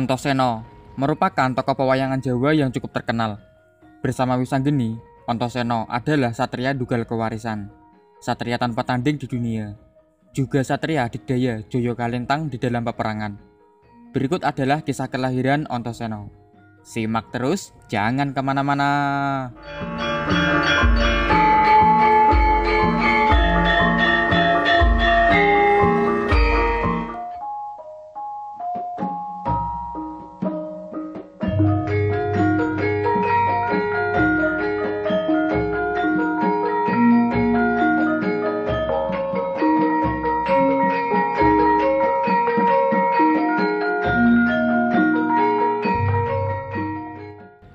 Ontoseno 0.00 0.64
merupakan 0.96 1.52
tokoh 1.52 1.84
pewayangan 1.84 2.24
Jawa 2.24 2.56
yang 2.56 2.72
cukup 2.72 2.96
terkenal. 2.96 3.36
Bersama 4.00 4.40
Wisanggeni, 4.40 4.96
Ontoseno 5.28 5.84
adalah 5.92 6.32
satria 6.32 6.72
dugal 6.72 7.04
kewarisan, 7.04 7.68
satria 8.16 8.56
tanpa 8.56 8.80
tanding 8.80 9.20
di 9.20 9.28
dunia, 9.28 9.76
juga 10.32 10.64
satria 10.64 11.04
didaya 11.12 11.60
Joyo 11.68 11.92
Kalintang 11.92 12.48
di 12.48 12.56
dalam 12.56 12.80
peperangan. 12.88 13.36
Berikut 14.16 14.40
adalah 14.40 14.80
kisah 14.80 15.12
kelahiran 15.12 15.68
Ontoseno. 15.68 16.32
Simak 16.80 17.28
terus, 17.28 17.76
jangan 17.92 18.32
ke 18.32 18.40
mana-mana. 18.40 18.88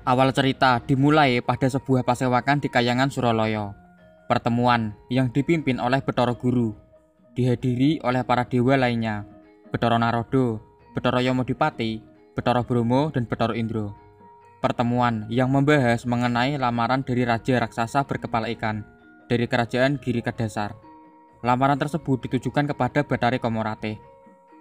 Awal 0.06 0.30
cerita 0.30 0.78
dimulai 0.86 1.42
pada 1.42 1.66
sebuah 1.66 2.06
pasewakan 2.06 2.62
di 2.62 2.70
Kayangan 2.70 3.10
Suralaya. 3.10 3.74
Pertemuan 4.30 4.94
yang 5.10 5.34
dipimpin 5.34 5.82
oleh 5.82 5.98
Betoro 5.98 6.38
Guru, 6.38 6.78
dihadiri 7.34 7.98
oleh 8.06 8.22
para 8.22 8.46
dewa 8.46 8.78
lainnya, 8.78 9.26
Betoro 9.74 9.98
Narodo, 9.98 10.62
Betoro 10.94 11.18
Yomodipati, 11.18 11.98
Betoro 12.38 12.62
Bromo, 12.62 13.10
dan 13.10 13.26
Betoro 13.26 13.50
Indro. 13.58 13.98
Pertemuan 14.62 15.26
yang 15.26 15.50
membahas 15.50 16.06
mengenai 16.06 16.54
lamaran 16.54 17.02
dari 17.02 17.26
Raja 17.26 17.58
Raksasa 17.66 18.06
berkepala 18.06 18.46
ikan 18.54 18.86
dari 19.26 19.50
kerajaan 19.50 19.98
Giri 19.98 20.22
Kedasar. 20.22 20.78
Lamaran 21.42 21.82
tersebut 21.82 22.30
ditujukan 22.30 22.70
kepada 22.70 23.02
Batari 23.02 23.42
Komorate, 23.42 23.98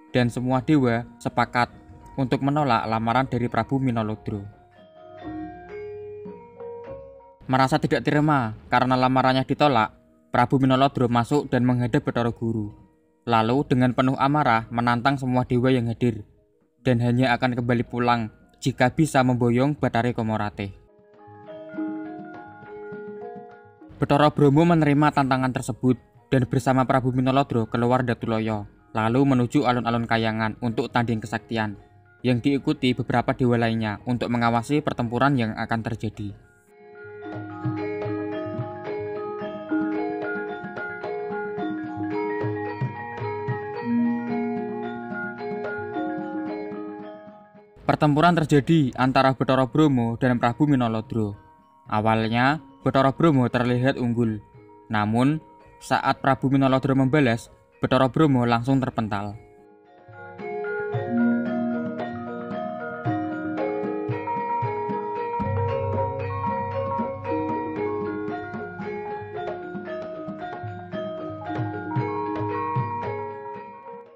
dan 0.10 0.26
semua 0.26 0.66
dewa 0.66 1.06
sepakat 1.22 1.70
untuk 2.18 2.42
menolak 2.42 2.90
lamaran 2.90 3.30
dari 3.30 3.46
Prabu 3.46 3.78
Minolodro. 3.78 4.65
Merasa 7.46 7.78
tidak 7.78 8.02
terima 8.02 8.58
karena 8.74 8.98
lamarannya 8.98 9.46
ditolak, 9.46 9.94
Prabu 10.34 10.58
Minolodro 10.58 11.06
masuk 11.06 11.46
dan 11.46 11.62
menghadap 11.62 12.02
Betara 12.02 12.34
Guru. 12.34 12.74
Lalu 13.30 13.62
dengan 13.70 13.94
penuh 13.94 14.18
amarah 14.18 14.66
menantang 14.74 15.22
semua 15.22 15.46
dewa 15.46 15.70
yang 15.70 15.86
hadir 15.86 16.26
dan 16.82 17.02
hanya 17.02 17.34
akan 17.38 17.58
kembali 17.58 17.86
pulang 17.86 18.34
jika 18.58 18.90
bisa 18.90 19.22
memboyong 19.22 19.78
Batari 19.78 20.18
Komorate. 20.18 20.74
Betara 24.02 24.34
Bromo 24.34 24.66
menerima 24.66 25.14
tantangan 25.14 25.54
tersebut 25.54 26.02
dan 26.34 26.50
bersama 26.50 26.86
Prabu 26.90 27.14
Minolodro 27.14 27.70
keluar 27.70 28.02
Datuloyo, 28.02 28.66
lalu 28.94 29.22
menuju 29.22 29.70
alun-alun 29.70 30.10
Kayangan 30.10 30.58
untuk 30.66 30.90
tanding 30.90 31.22
kesaktian, 31.22 31.78
yang 32.26 32.42
diikuti 32.42 32.98
beberapa 32.98 33.38
dewa 33.38 33.62
lainnya 33.62 34.02
untuk 34.10 34.34
mengawasi 34.34 34.82
pertempuran 34.82 35.38
yang 35.38 35.54
akan 35.54 35.80
terjadi. 35.86 36.45
Pertempuran 47.86 48.34
terjadi 48.34 48.90
antara 48.98 49.38
Betara 49.38 49.70
Bromo 49.70 50.18
dan 50.18 50.42
Prabu 50.42 50.66
Minolodro. 50.66 51.38
Awalnya, 51.86 52.58
Betara 52.82 53.14
Bromo 53.14 53.46
terlihat 53.46 54.02
unggul. 54.02 54.42
Namun, 54.90 55.38
saat 55.78 56.18
Prabu 56.18 56.50
Minolodro 56.50 56.98
membalas, 56.98 57.54
Betara 57.78 58.10
Bromo 58.10 58.42
langsung 58.42 58.82
terpental. 58.82 59.38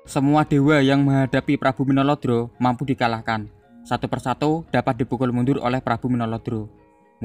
Semua 0.10 0.42
dewa 0.42 0.82
yang 0.82 1.06
menghadapi 1.06 1.62
Prabu 1.62 1.86
Minolodro 1.86 2.50
mampu 2.58 2.82
dikalahkan 2.82 3.59
satu 3.90 4.06
persatu 4.06 4.70
dapat 4.70 5.02
dipukul 5.02 5.34
mundur 5.34 5.58
oleh 5.66 5.82
Prabu 5.82 6.14
Minolodro, 6.14 6.70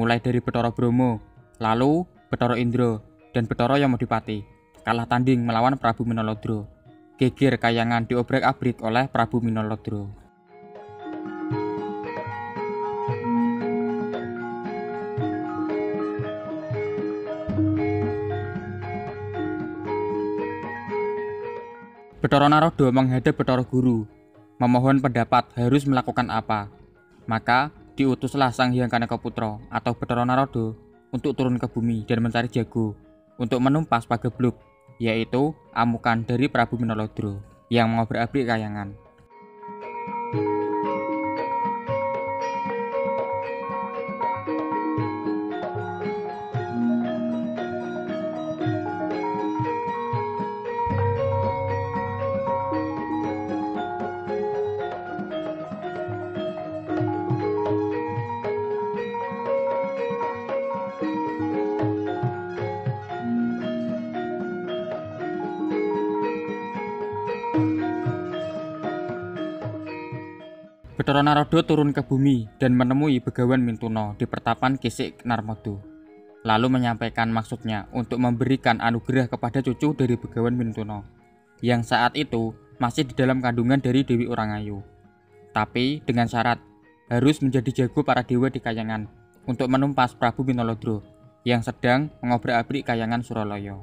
mulai 0.01 0.17
dari 0.17 0.41
Betoro 0.41 0.73
Bromo, 0.73 1.21
lalu 1.61 2.09
Betoro 2.33 2.57
Indro, 2.57 3.05
dan 3.37 3.45
Betoro 3.45 3.77
Yomodipati, 3.77 4.41
kalah 4.81 5.05
tanding 5.05 5.45
melawan 5.45 5.77
Prabu 5.77 6.09
Minolodro. 6.09 6.65
Geger 7.21 7.61
kayangan 7.61 8.09
diobrak-abrik 8.09 8.81
oleh 8.81 9.13
Prabu 9.13 9.45
Minolodro. 9.45 10.09
Betoro 22.25 22.49
Narodo 22.49 22.89
menghadap 22.89 23.37
Betoro 23.37 23.69
Guru 23.69 24.14
memohon 24.59 25.03
pendapat 25.03 25.51
harus 25.59 25.83
melakukan 25.87 26.31
apa. 26.31 26.71
Maka 27.25 27.73
diutuslah 27.95 28.51
Sang 28.53 28.75
Hyang 28.75 28.91
Kaneka 28.91 29.17
Putra 29.17 29.59
atau 29.71 29.93
Betara 29.95 30.27
Narodo 30.27 30.77
untuk 31.15 31.33
turun 31.39 31.57
ke 31.57 31.71
bumi 31.71 32.03
dan 32.05 32.21
mencari 32.21 32.51
jago 32.51 32.99
untuk 33.39 33.63
menumpas 33.63 34.07
pagebluk, 34.07 34.59
yaitu 34.99 35.55
amukan 35.75 36.23
dari 36.27 36.51
Prabu 36.51 36.79
Minolodro 36.79 37.39
yang 37.71 37.91
mengobrak-abrik 37.91 38.51
kayangan. 38.51 38.95
Betara 71.05 71.21
Narodo 71.21 71.61
turun 71.61 71.93
ke 71.93 72.01
bumi 72.01 72.49
dan 72.57 72.73
menemui 72.81 73.21
Begawan 73.21 73.61
Mintuno 73.61 74.17
di 74.17 74.25
pertapan 74.25 74.81
Kisik 74.81 75.21
Narmodo. 75.29 75.77
Lalu 76.49 76.81
menyampaikan 76.81 77.29
maksudnya 77.29 77.93
untuk 77.93 78.25
memberikan 78.25 78.81
anugerah 78.81 79.29
kepada 79.29 79.61
cucu 79.61 79.93
dari 79.93 80.17
Begawan 80.17 80.57
Mintuno, 80.57 81.05
yang 81.61 81.85
saat 81.85 82.17
itu 82.17 82.57
masih 82.81 83.05
di 83.05 83.13
dalam 83.13 83.45
kandungan 83.45 83.85
dari 83.85 84.01
Dewi 84.01 84.25
Urangayu. 84.25 84.81
Tapi 85.53 86.01
dengan 86.09 86.25
syarat 86.25 86.57
harus 87.13 87.37
menjadi 87.45 87.85
jago 87.85 88.01
para 88.01 88.25
dewa 88.25 88.49
di 88.49 88.65
Kayangan 88.65 89.05
untuk 89.45 89.69
menumpas 89.69 90.17
Prabu 90.17 90.41
Minolodro 90.41 91.05
yang 91.45 91.61
sedang 91.61 92.17
mengobrak-abrik 92.25 92.89
Kayangan 92.89 93.21
Suralaya. 93.21 93.77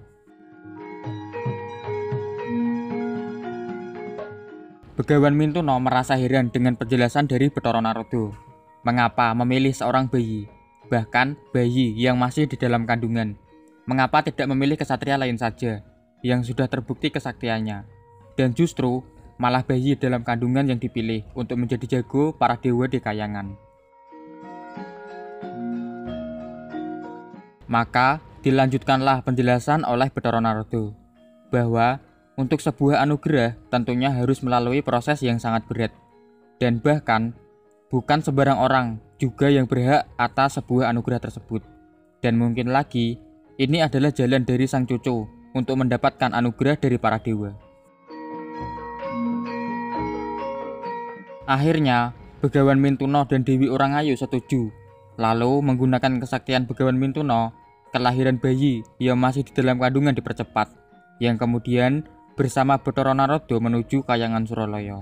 Begawan 4.91 5.31
Mintuno 5.31 5.79
merasa 5.79 6.19
heran 6.19 6.51
dengan 6.51 6.75
penjelasan 6.75 7.23
dari 7.23 7.47
Betoro 7.47 7.79
Narodo. 7.79 8.35
Mengapa 8.83 9.31
memilih 9.31 9.71
seorang 9.71 10.11
bayi, 10.11 10.51
bahkan 10.91 11.39
bayi 11.55 11.95
yang 11.95 12.19
masih 12.19 12.43
di 12.43 12.59
dalam 12.59 12.83
kandungan? 12.83 13.39
Mengapa 13.87 14.19
tidak 14.19 14.51
memilih 14.51 14.75
kesatria 14.75 15.15
lain 15.15 15.39
saja, 15.39 15.79
yang 16.19 16.43
sudah 16.43 16.67
terbukti 16.67 17.07
kesaktiannya? 17.07 17.87
Dan 18.35 18.51
justru 18.51 18.99
malah 19.39 19.63
bayi 19.63 19.95
dalam 19.95 20.27
kandungan 20.27 20.67
yang 20.67 20.79
dipilih 20.81 21.23
untuk 21.39 21.55
menjadi 21.55 21.97
jago 21.97 22.35
para 22.35 22.59
dewa 22.59 22.83
di 22.91 22.99
kayangan. 22.99 23.55
Maka 27.71 28.19
dilanjutkanlah 28.43 29.23
penjelasan 29.23 29.87
oleh 29.87 30.11
Betoro 30.11 30.43
Narodo 30.43 30.91
bahwa 31.47 32.03
untuk 32.41 32.57
sebuah 32.57 33.05
anugerah 33.05 33.53
tentunya 33.69 34.09
harus 34.09 34.41
melalui 34.41 34.81
proses 34.81 35.21
yang 35.21 35.37
sangat 35.37 35.69
berat. 35.69 35.93
Dan 36.57 36.81
bahkan 36.81 37.37
bukan 37.93 38.25
sembarang 38.25 38.57
orang 38.57 38.97
juga 39.21 39.53
yang 39.53 39.69
berhak 39.69 40.09
atas 40.17 40.57
sebuah 40.57 40.89
anugerah 40.89 41.21
tersebut. 41.21 41.61
Dan 42.25 42.41
mungkin 42.41 42.73
lagi, 42.73 43.21
ini 43.61 43.85
adalah 43.85 44.09
jalan 44.09 44.41
dari 44.41 44.65
sang 44.65 44.89
cucu 44.89 45.29
untuk 45.53 45.77
mendapatkan 45.77 46.33
anugerah 46.33 46.81
dari 46.81 46.97
para 46.97 47.21
dewa. 47.21 47.53
Akhirnya, 51.45 52.17
Begawan 52.41 52.81
Mintuno 52.81 53.21
dan 53.29 53.45
Dewi 53.45 53.69
Orangayu 53.69 54.17
setuju. 54.17 54.73
Lalu 55.21 55.61
menggunakan 55.61 56.17
kesaktian 56.17 56.65
Begawan 56.65 56.97
Mintuno, 56.97 57.53
kelahiran 57.93 58.39
bayi 58.41 58.81
yang 58.97 59.19
masih 59.19 59.45
di 59.45 59.51
dalam 59.53 59.77
kandungan 59.77 60.15
dipercepat, 60.15 60.71
yang 61.19 61.35
kemudian 61.35 62.07
bersama 62.35 62.79
Bathara 62.79 63.11
Narada 63.11 63.55
menuju 63.59 64.03
Kayangan 64.07 64.47
Suralaya. 64.47 64.99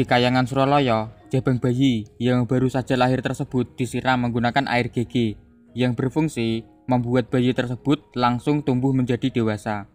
Di 0.00 0.08
Kayangan 0.08 0.48
Suralaya, 0.48 1.12
jabang 1.28 1.60
bayi 1.60 2.08
yang 2.16 2.48
baru 2.48 2.72
saja 2.72 2.96
lahir 2.96 3.20
tersebut 3.20 3.76
disiram 3.76 4.24
menggunakan 4.24 4.64
air 4.72 4.88
GG 4.88 5.49
yang 5.74 5.94
berfungsi 5.94 6.66
membuat 6.90 7.30
bayi 7.30 7.54
tersebut 7.54 8.02
langsung 8.18 8.66
tumbuh 8.66 8.90
menjadi 8.90 9.30
dewasa. 9.30 9.86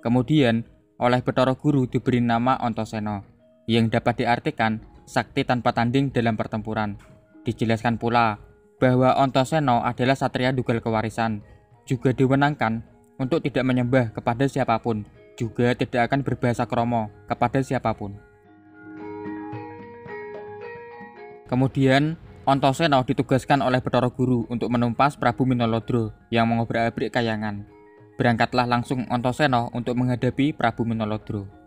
Kemudian, 0.00 0.64
oleh 0.98 1.20
Betoro 1.20 1.54
Guru 1.54 1.84
diberi 1.86 2.18
nama 2.24 2.56
Ontoseno, 2.64 3.22
yang 3.68 3.92
dapat 3.92 4.24
diartikan 4.24 4.80
sakti 5.04 5.44
tanpa 5.44 5.76
tanding 5.76 6.08
dalam 6.08 6.34
pertempuran. 6.34 6.96
Dijelaskan 7.44 8.00
pula 8.00 8.40
bahwa 8.80 9.16
Ontoseno 9.20 9.84
adalah 9.84 10.14
satria 10.14 10.54
dugal 10.54 10.80
kewarisan, 10.80 11.44
juga 11.88 12.12
diwenangkan 12.12 12.84
untuk 13.18 13.42
tidak 13.42 13.64
menyembah 13.66 14.14
kepada 14.14 14.46
siapa 14.46 14.78
pun, 14.78 15.04
juga 15.34 15.74
tidak 15.74 16.10
akan 16.10 16.20
berbahasa 16.22 16.64
kromo 16.64 17.10
kepada 17.26 17.60
siapa 17.62 17.92
pun. 17.94 18.14
Kemudian, 21.48 22.20
Ontoseno 22.48 23.04
ditugaskan 23.04 23.60
oleh 23.60 23.84
Betara 23.84 24.08
Guru 24.08 24.48
untuk 24.48 24.72
menumpas 24.72 25.20
Prabu 25.20 25.44
Minolodro 25.44 26.16
yang 26.32 26.48
mengobrak-abrik 26.48 27.12
kayangan. 27.12 27.68
Berangkatlah 28.16 28.64
langsung 28.64 29.04
Ontoseno 29.12 29.68
untuk 29.76 30.00
menghadapi 30.00 30.56
Prabu 30.56 30.88
Minolodro. 30.88 31.57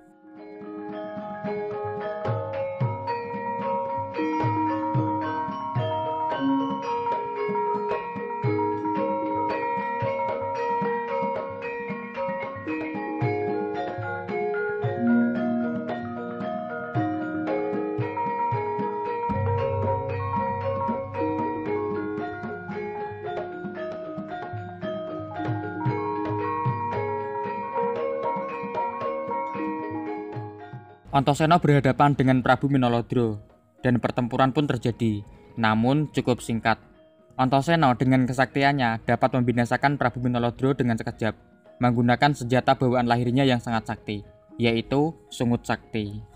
Antasena 31.12 31.60
berhadapan 31.60 32.16
dengan 32.16 32.40
Prabu 32.40 32.72
Minolodro 32.72 33.44
dan 33.84 34.00
pertempuran 34.00 34.56
pun 34.56 34.64
terjadi, 34.64 35.20
namun 35.60 36.08
cukup 36.16 36.40
singkat. 36.40 36.80
Antasena 37.36 37.92
dengan 38.00 38.24
kesaktiannya 38.24 39.04
dapat 39.04 39.36
membinasakan 39.36 40.00
Prabu 40.00 40.24
Minolodro 40.24 40.72
dengan 40.72 40.96
sekejap, 40.96 41.36
menggunakan 41.84 42.32
senjata 42.32 42.80
bawaan 42.80 43.12
lahirnya 43.12 43.44
yang 43.44 43.60
sangat 43.60 43.92
sakti, 43.92 44.24
yaitu 44.56 45.12
Sungut 45.28 45.68
Sakti. 45.68 46.31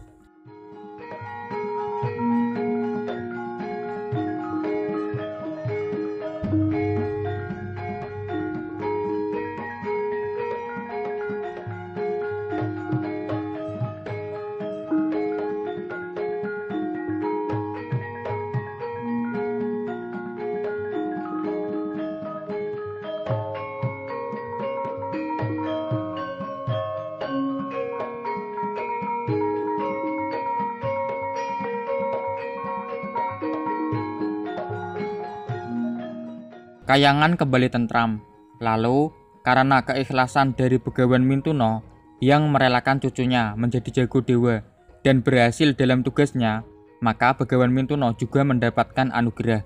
Kayangan 36.85 37.33
kembali 37.33 37.73
tentram. 37.73 38.21
Lalu, 38.61 39.09
karena 39.41 39.81
keikhlasan 39.81 40.53
dari 40.53 40.77
Begawan 40.77 41.25
Mintuno 41.25 41.81
yang 42.21 42.53
merelakan 42.53 43.01
cucunya 43.01 43.57
menjadi 43.57 43.89
jago 43.89 44.21
dewa 44.21 44.61
dan 45.01 45.25
berhasil 45.25 45.73
dalam 45.73 46.05
tugasnya, 46.05 46.61
maka 47.01 47.33
Begawan 47.33 47.73
Mintuno 47.73 48.13
juga 48.13 48.45
mendapatkan 48.45 49.09
anugerah 49.09 49.65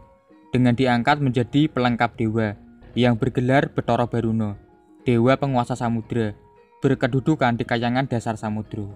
dengan 0.56 0.80
diangkat 0.80 1.19
menjadi 1.19 1.68
pelengkap 1.68 2.16
dewa 2.16 2.56
yang 2.95 3.19
bergelar 3.19 3.68
Betoro 3.68 4.07
Baruno, 4.07 4.56
dewa 5.04 5.36
penguasa 5.36 5.75
samudra, 5.75 6.39
berkedudukan 6.80 7.60
di 7.60 7.68
kayangan 7.68 8.07
dasar 8.07 8.39
samudra. 8.39 8.95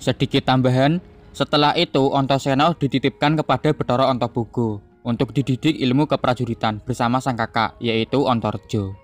Sedikit 0.00 0.48
tambahan, 0.48 0.96
setelah 1.36 1.76
itu 1.76 2.00
Ontoseno 2.00 2.72
dititipkan 2.72 3.36
kepada 3.36 3.76
Betara 3.76 4.08
Ontobogo 4.08 4.80
untuk 5.04 5.36
dididik 5.36 5.76
ilmu 5.76 6.08
keprajuritan 6.08 6.80
bersama 6.80 7.20
sang 7.20 7.36
kakak, 7.36 7.76
yaitu 7.84 8.24
Ontorjo. 8.24 8.96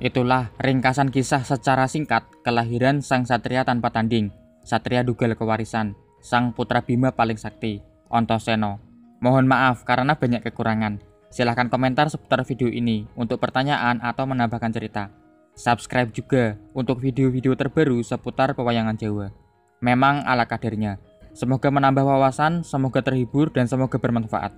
Itulah 0.00 0.48
ringkasan 0.56 1.12
kisah 1.12 1.44
secara 1.44 1.84
singkat 1.92 2.24
kelahiran 2.40 3.04
sang 3.04 3.28
satria 3.28 3.68
tanpa 3.68 3.92
tanding, 3.92 4.32
satria 4.64 5.04
dugal 5.04 5.36
kewarisan, 5.36 5.98
sang 6.26 6.50
putra 6.50 6.82
Bima 6.82 7.14
paling 7.14 7.38
sakti, 7.38 7.78
Ontoseno. 8.10 8.82
Mohon 9.22 9.46
maaf 9.46 9.86
karena 9.86 10.18
banyak 10.18 10.42
kekurangan. 10.42 10.98
Silahkan 11.30 11.70
komentar 11.70 12.10
seputar 12.10 12.42
video 12.42 12.66
ini 12.66 13.06
untuk 13.14 13.38
pertanyaan 13.38 14.02
atau 14.02 14.26
menambahkan 14.26 14.74
cerita. 14.74 15.14
Subscribe 15.54 16.10
juga 16.10 16.58
untuk 16.74 16.98
video-video 16.98 17.54
terbaru 17.54 18.02
seputar 18.02 18.58
pewayangan 18.58 18.98
Jawa. 18.98 19.30
Memang 19.78 20.26
ala 20.26 20.50
kadarnya. 20.50 20.98
Semoga 21.30 21.70
menambah 21.70 22.02
wawasan, 22.02 22.66
semoga 22.66 23.06
terhibur, 23.06 23.54
dan 23.54 23.70
semoga 23.70 23.94
bermanfaat. 23.96 24.50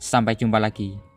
Sampai 0.00 0.40
jumpa 0.40 0.56
lagi. 0.56 1.09